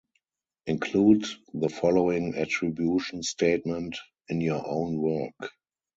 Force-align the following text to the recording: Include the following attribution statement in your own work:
Include 0.65 1.27
the 1.53 1.69
following 1.69 2.33
attribution 2.35 3.21
statement 3.21 3.99
in 4.29 4.41
your 4.41 4.67
own 4.67 4.97
work: 4.99 5.51